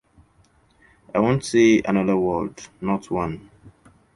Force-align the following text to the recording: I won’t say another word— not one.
I 1.13 1.19
won’t 1.19 1.45
say 1.45 1.83
another 1.85 2.17
word— 2.17 2.59
not 2.81 3.11
one. 3.11 3.51